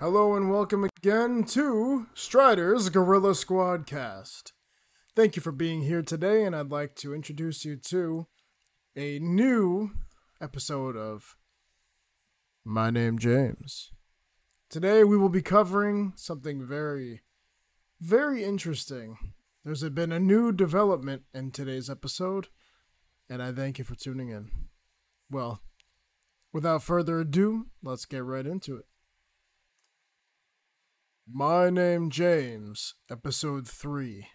[0.00, 4.54] Hello and welcome again to Stryder's Gorilla Squad cast.
[5.14, 8.26] Thank you for being here today, and I'd like to introduce you to
[8.96, 9.90] a new
[10.40, 11.36] episode of
[12.64, 13.92] My Name James.
[14.70, 17.20] Today we will be covering something very,
[18.00, 19.18] very interesting.
[19.66, 22.48] There's been a new development in today's episode,
[23.28, 24.50] and I thank you for tuning in.
[25.30, 25.60] Well,
[26.54, 28.86] without further ado, let's get right into it.
[31.32, 34.26] My Name James, Episode 3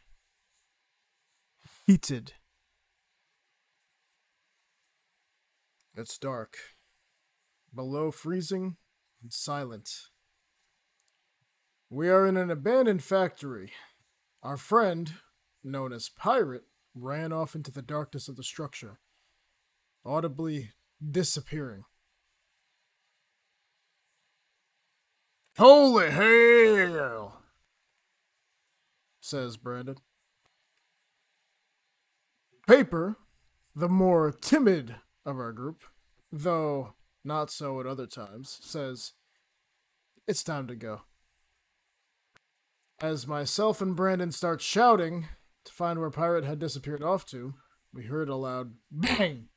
[1.86, 2.34] Heated.
[5.94, 6.56] It's dark,
[7.74, 8.78] below freezing,
[9.22, 9.90] and silent.
[11.90, 13.74] We are in an abandoned factory.
[14.42, 15.16] Our friend,
[15.66, 19.00] known as Pirate, ran off into the darkness of the structure,
[20.06, 20.72] audibly
[21.06, 21.84] disappearing.
[25.58, 27.42] Holy hell!
[29.22, 29.96] says Brandon.
[32.68, 33.16] Paper,
[33.74, 35.84] the more timid of our group,
[36.30, 39.14] though not so at other times, says,
[40.28, 41.02] It's time to go.
[43.02, 45.28] As myself and Brandon start shouting
[45.64, 47.54] to find where Pirate had disappeared off to,
[47.94, 49.48] we heard a loud bang.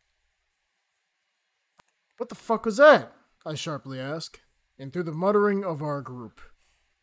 [2.19, 3.12] What the fuck was that?
[3.45, 4.41] I sharply ask
[4.79, 6.41] and through the muttering of our group,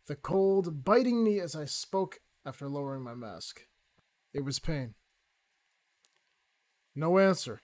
[0.08, 3.62] the cold biting me as I spoke after lowering my mask.
[4.34, 4.94] It was pain.
[6.96, 7.62] No answer.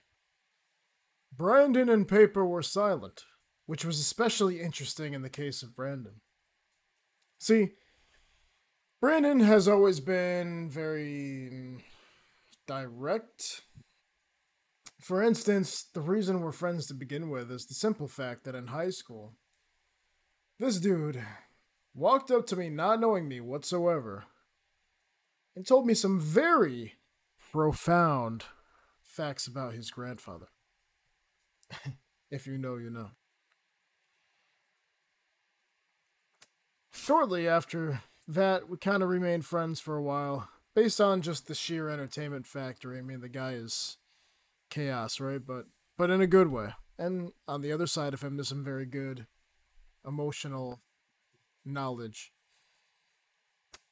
[1.34, 3.24] Brandon and Paper were silent,
[3.66, 6.20] which was especially interesting in the case of Brandon.
[7.38, 7.70] See,
[9.00, 11.80] Brandon has always been very mm,
[12.66, 13.62] direct.
[15.00, 18.68] For instance, the reason we're friends to begin with is the simple fact that in
[18.68, 19.34] high school,
[20.62, 21.20] this dude
[21.92, 24.26] walked up to me not knowing me whatsoever
[25.56, 26.94] and told me some very
[27.50, 28.44] profound
[29.02, 30.46] facts about his grandfather.
[32.30, 33.10] if you know, you know.
[36.92, 41.56] Shortly after that, we kind of remained friends for a while, based on just the
[41.56, 42.96] sheer entertainment factor.
[42.96, 43.96] I mean, the guy is
[44.70, 45.44] chaos, right?
[45.44, 45.66] But
[45.98, 46.68] but in a good way.
[46.98, 49.26] And on the other side of him, there's some very good
[50.06, 50.80] emotional
[51.64, 52.32] knowledge.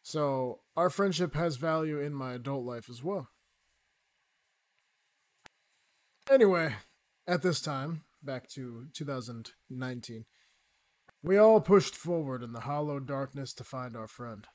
[0.02, 3.28] So our friendship has value in my adult life as well.
[6.30, 6.74] Anyway,
[7.26, 10.24] at this time, back to 2019,
[11.22, 14.46] we all pushed forward in the hollow darkness to find our friend.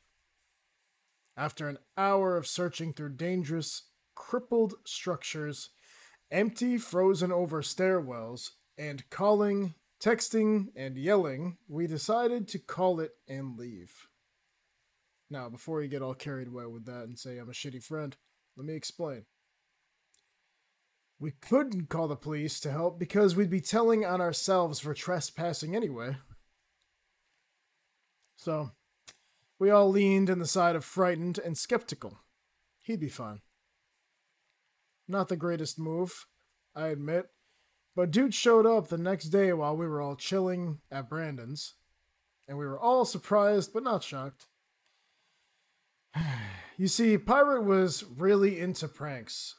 [1.38, 3.84] After an hour of searching through dangerous,
[4.16, 5.70] crippled structures,
[6.32, 13.58] empty, frozen over stairwells, and calling texting and yelling, we decided to call it and
[13.58, 14.08] leave.
[15.32, 18.16] Now, before you get all carried away with that and say I'm a shitty friend,
[18.56, 19.26] let me explain.
[21.18, 25.76] We couldn't call the police to help because we'd be telling on ourselves for trespassing
[25.76, 26.18] anyway.
[28.36, 28.72] So,
[29.58, 32.20] we all leaned in the side of frightened and skeptical.
[32.84, 33.42] He'd be fine.
[35.08, 36.28] Not the greatest move,
[36.76, 37.30] I admit,
[37.96, 41.76] but dude showed up the next day while we were all chilling at Brandon's,
[42.48, 44.48] and we were all surprised but not shocked.
[46.78, 49.56] you see, Pirate was really into pranks.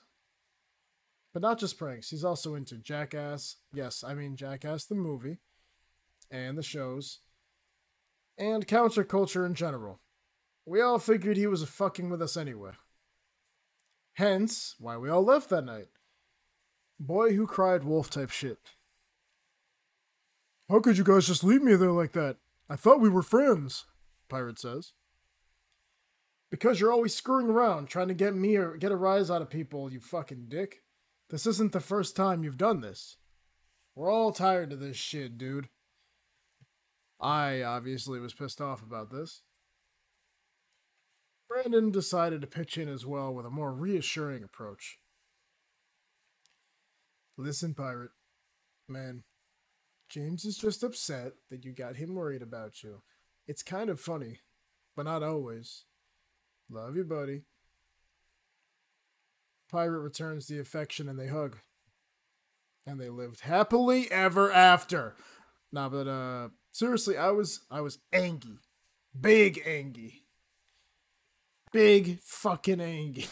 [1.32, 3.56] But not just pranks, he's also into Jackass.
[3.72, 5.38] Yes, I mean Jackass the movie,
[6.30, 7.20] and the shows,
[8.38, 10.00] and counterculture in general.
[10.64, 12.72] We all figured he was fucking with us anyway.
[14.14, 15.88] Hence, why we all left that night.
[16.98, 18.58] Boy who cried wolf type shit.
[20.68, 22.36] How could you guys just leave me there like that?
[22.68, 23.84] I thought we were friends,
[24.28, 24.92] Pirate says.
[26.50, 29.50] Because you're always screwing around trying to get me or get a rise out of
[29.50, 30.82] people, you fucking dick.
[31.28, 33.16] This isn't the first time you've done this.
[33.94, 35.68] We're all tired of this shit, dude.
[37.20, 39.42] I obviously was pissed off about this.
[41.48, 44.98] Brandon decided to pitch in as well with a more reassuring approach.
[47.36, 48.10] Listen, pirate.
[48.88, 49.24] Man,
[50.08, 53.02] James is just upset that you got him worried about you.
[53.46, 54.40] It's kind of funny,
[54.96, 55.84] but not always.
[56.70, 57.42] Love you, buddy.
[59.70, 61.58] Pirate returns the affection and they hug.
[62.86, 65.16] And they lived happily ever after.
[65.72, 68.58] Nah, but uh seriously, I was I was angry.
[69.18, 70.22] Big angry.
[71.72, 73.26] Big fucking angry.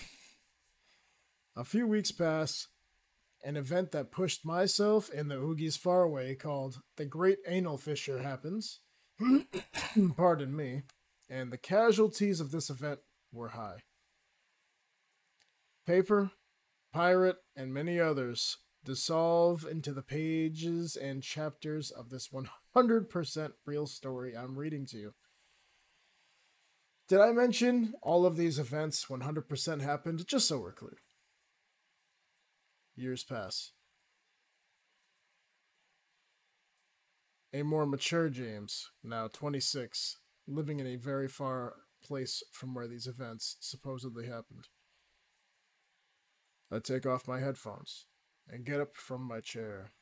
[1.57, 2.67] A few weeks pass
[3.44, 8.23] an event that pushed myself and the Oogies far away called the Great Anal Fissure
[8.23, 8.81] happens,
[10.17, 10.82] pardon me,
[11.29, 13.00] and the casualties of this event
[13.32, 13.82] were high.
[15.87, 16.31] Paper,
[16.93, 22.31] Pirate, and many others dissolve into the pages and chapters of this
[22.75, 25.14] 100% real story I'm reading to you.
[27.08, 30.26] Did I mention all of these events 100% happened?
[30.26, 30.99] Just so we're clear.
[32.96, 33.73] Years pass.
[37.52, 43.06] A more mature James, now 26, living in a very far place from where these
[43.06, 44.69] events supposedly happened.
[46.70, 48.06] I take off my headphones
[48.49, 49.93] and get up from my chair,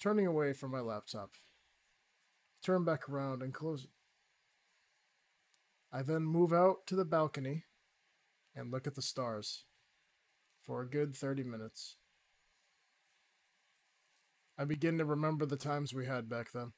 [0.00, 1.32] turning away from my laptop.
[2.62, 3.90] Turn back around and close it.
[5.92, 7.64] I then move out to the balcony
[8.54, 9.64] and look at the stars
[10.62, 11.96] for a good 30 minutes.
[14.58, 16.72] I begin to remember the times we had back then.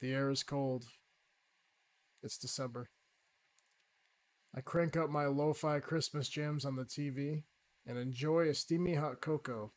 [0.00, 0.86] The air is cold.
[2.22, 2.88] It's December.
[4.56, 7.42] I crank up my lo fi Christmas jams on the TV
[7.86, 9.72] and enjoy a steamy hot cocoa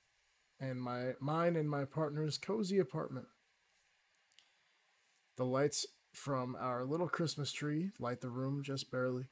[0.60, 3.26] and my mine and my partner's cozy apartment.
[5.38, 9.30] The lights from our little Christmas tree light the room just barely.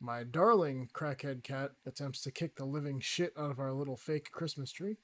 [0.00, 4.30] My darling crackhead cat attempts to kick the living shit out of our little fake
[4.30, 4.98] Christmas tree,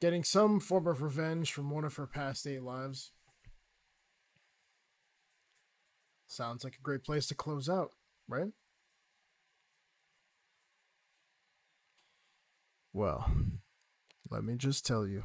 [0.00, 3.12] getting some form of revenge from one of her past eight lives.
[6.26, 7.90] Sounds like a great place to close out,
[8.28, 8.52] right?
[12.92, 13.30] Well,
[14.30, 15.22] let me just tell you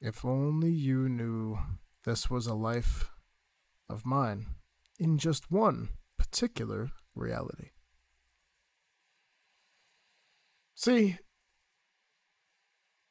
[0.00, 1.58] if only you knew
[2.04, 3.10] this was a life
[3.88, 4.46] of mine
[4.98, 7.70] in just one particular reality.
[10.74, 11.18] See,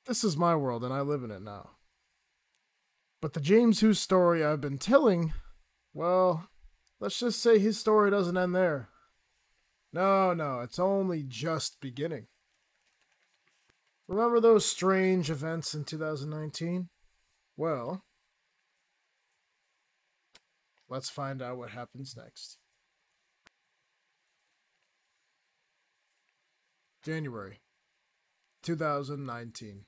[0.07, 1.71] this is my world and I live in it now.
[3.21, 5.33] But the James Who story I've been telling,
[5.93, 6.47] well,
[6.99, 8.89] let's just say his story doesn't end there.
[9.91, 12.27] No, no, it's only just beginning.
[14.07, 16.89] Remember those strange events in 2019?
[17.57, 18.03] Well,
[20.87, 22.57] let's find out what happens next.
[27.03, 27.59] January
[28.63, 29.85] 2019.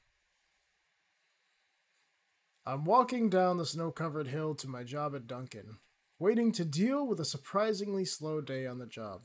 [2.69, 5.77] I'm walking down the snow covered hill to my job at Dunkin,
[6.19, 9.21] waiting to deal with a surprisingly slow day on the job.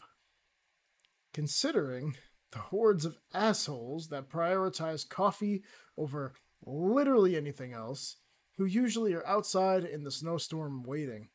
[1.35, 2.17] Considering
[2.53, 5.63] the hordes of assholes that prioritize coffee
[5.99, 6.33] over
[6.65, 8.17] literally anything else,
[8.57, 11.29] who usually are outside in the snowstorm waiting.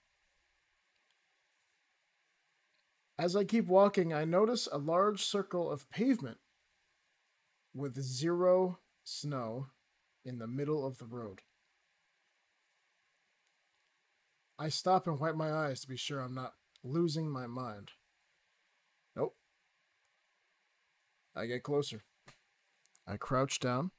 [3.19, 6.39] As I keep walking, I notice a large circle of pavement
[7.71, 9.67] with zero snow
[10.25, 11.41] in the middle of the road.
[14.59, 16.53] I stop and wipe my eyes to be sure I'm not
[16.83, 17.91] losing my mind.
[19.15, 19.35] Nope,
[21.33, 22.03] I get closer.
[23.07, 23.91] I crouch down,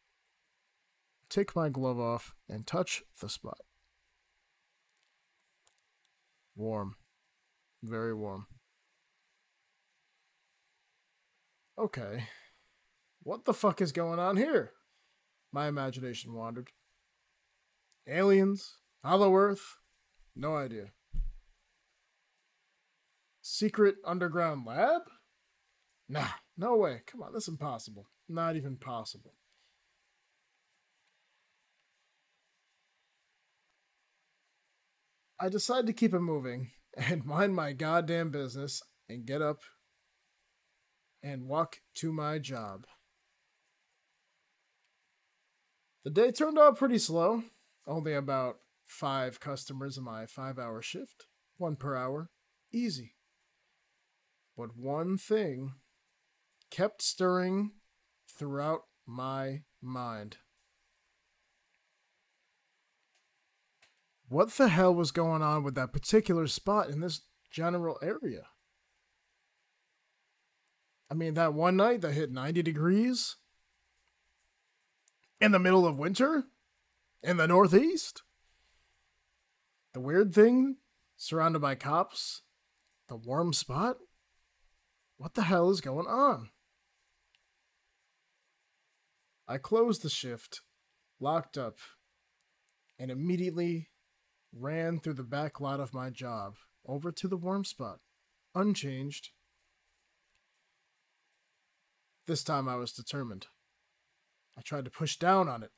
[1.30, 3.58] take my glove off, and touch the spot.
[6.54, 6.96] Warm.
[7.82, 8.46] Very warm.
[11.78, 12.24] Okay.
[13.22, 14.72] What the fuck is going on here?
[15.50, 16.68] My imagination wandered.
[18.06, 18.76] Aliens?
[19.02, 19.79] Hollow Earth?
[20.40, 20.86] No idea.
[23.42, 25.02] Secret underground lab?
[26.08, 27.02] Nah, no way.
[27.06, 28.06] Come on, that's impossible.
[28.26, 29.34] Not even possible.
[35.38, 39.60] I decide to keep it moving and mind my goddamn business and get up
[41.22, 42.86] and walk to my job.
[46.04, 47.42] The day turned out pretty slow.
[47.86, 48.56] Only about
[48.90, 52.30] five customers in my five hour shift, one per hour.
[52.72, 53.14] Easy.
[54.56, 55.74] But one thing
[56.70, 57.72] kept stirring
[58.28, 60.38] throughout my mind.
[64.28, 68.46] What the hell was going on with that particular spot in this general area?
[71.10, 73.36] I mean, that one night that hit 90 degrees
[75.40, 76.44] in the middle of winter
[77.22, 78.22] in the Northeast.
[79.92, 80.76] The weird thing
[81.16, 82.42] surrounded by cops,
[83.08, 83.96] the warm spot.
[85.16, 86.50] What the hell is going on?
[89.48, 90.60] I closed the shift,
[91.18, 91.78] locked up,
[92.98, 93.88] and immediately
[94.52, 96.54] ran through the back lot of my job
[96.86, 97.98] over to the warm spot,
[98.54, 99.30] unchanged.
[102.26, 103.48] This time I was determined.
[104.56, 105.72] I tried to push down on it.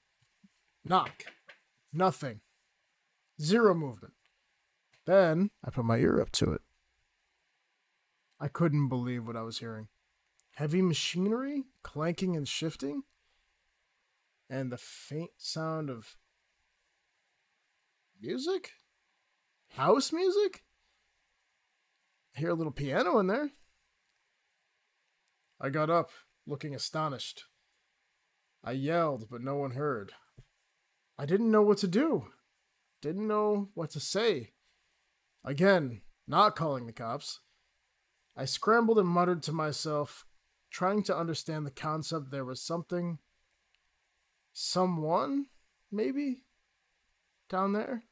[0.85, 1.25] Knock.
[1.93, 2.41] Nothing.
[3.43, 4.15] Zero movement.
[5.05, 6.61] Then I put my ear up to it.
[8.39, 9.89] I couldn't believe what I was hearing.
[10.53, 13.03] Heavy machinery clanking and shifting,
[14.49, 16.17] and the faint sound of
[18.21, 18.73] music?
[19.71, 20.63] House music?
[22.37, 23.51] I hear a little piano in there.
[25.61, 26.11] I got up,
[26.47, 27.45] looking astonished.
[28.63, 30.13] I yelled, but no one heard.
[31.19, 32.27] I didn't know what to do.
[33.03, 34.53] Didn't know what to say.
[35.45, 37.41] Again, not calling the cops.
[38.37, 40.25] I scrambled and muttered to myself,
[40.71, 43.19] trying to understand the concept there was something,
[44.53, 45.47] someone,
[45.91, 46.45] maybe,
[47.51, 48.05] down there.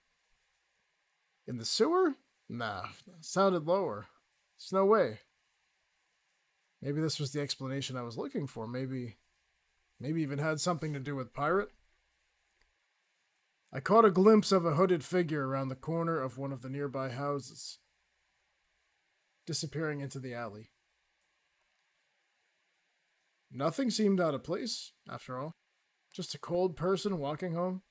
[1.46, 2.16] In the sewer?
[2.48, 2.86] Nah,
[3.20, 4.08] sounded lower.
[4.58, 5.20] There's no way.
[6.82, 8.66] Maybe this was the explanation I was looking for.
[8.66, 9.18] Maybe,
[10.00, 11.70] maybe even had something to do with pirate.
[13.72, 16.68] I caught a glimpse of a hooded figure around the corner of one of the
[16.68, 17.78] nearby houses,
[19.46, 20.70] disappearing into the alley.
[23.52, 25.52] Nothing seemed out of place, after all.
[26.12, 27.82] Just a cold person walking home.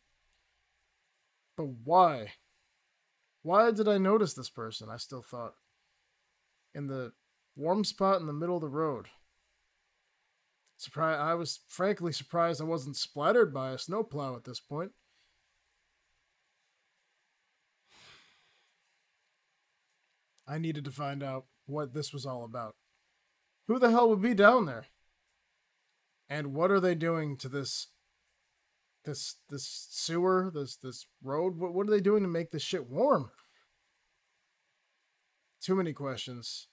[1.56, 2.34] But why?
[3.42, 4.90] Why did I notice this person?
[4.90, 5.54] I still thought.
[6.74, 7.14] In the
[7.56, 9.08] warm spot in the middle of the road.
[10.78, 11.18] Surprise!
[11.20, 14.92] I was frankly surprised I wasn't splattered by a snowplow at this point.
[20.50, 22.76] I needed to find out what this was all about.
[23.68, 24.88] Who the hell would be down there?
[26.28, 27.88] And what are they doing to this
[29.06, 31.58] this this sewer, this this road?
[31.58, 33.30] What what are they doing to make this shit warm?
[35.62, 36.68] Too many questions.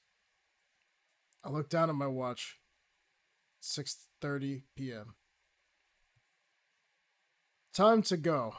[1.44, 2.58] I looked down at my watch.
[3.62, 5.16] 6:30 p.m.
[7.74, 8.54] Time to go.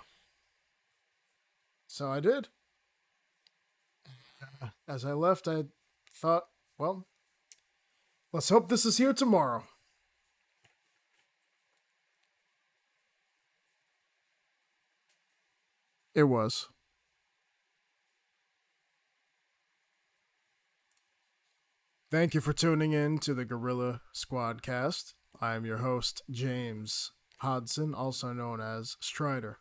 [1.88, 2.50] So I did.
[4.88, 5.66] As I left, I
[6.16, 6.44] thought,
[6.78, 7.08] well,
[8.32, 9.66] let's hope this is here tomorrow.
[16.16, 16.68] It was.
[22.10, 25.14] Thank you for tuning in to the Gorilla Squadcast.
[25.42, 29.56] I am your host, James Hodson, also known as Stryder.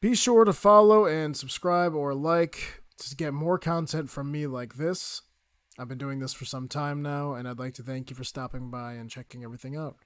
[0.00, 4.74] Be sure to follow and subscribe or like to get more content from me like
[4.76, 5.22] this.
[5.78, 8.24] I've been doing this for some time now, and I'd like to thank you for
[8.24, 9.96] stopping by and checking everything out.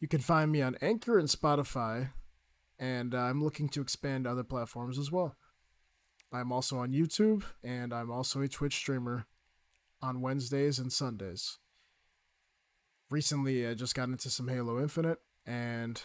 [0.00, 2.10] You can find me on Anchor and Spotify,
[2.78, 5.36] and uh, I'm looking to expand other platforms as well.
[6.32, 9.26] I'm also on YouTube, and I'm also a Twitch streamer
[10.00, 11.58] on Wednesdays and Sundays.
[13.10, 16.02] Recently, I just got into some Halo Infinite, and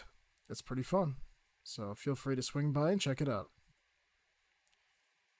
[0.48, 1.16] it's pretty fun.
[1.64, 3.48] So feel free to swing by and check it out.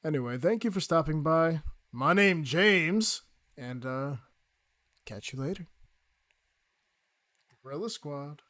[0.05, 1.61] Anyway, thank you for stopping by.
[1.91, 3.23] My name James,
[3.57, 4.17] and uh
[5.05, 5.67] catch you later.
[7.63, 8.43] Gorilla Squad.